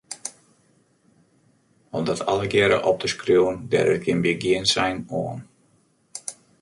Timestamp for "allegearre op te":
2.25-3.07